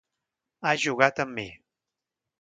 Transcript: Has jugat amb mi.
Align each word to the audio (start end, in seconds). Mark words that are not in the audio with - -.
Has 0.69 0.85
jugat 0.87 1.23
amb 1.25 1.39
mi. 1.41 1.47